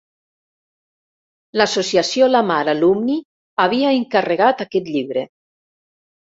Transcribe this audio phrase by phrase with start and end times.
[1.61, 3.19] L'Associació Lamar Alumni
[3.67, 5.29] havia encarregat aquest llibre.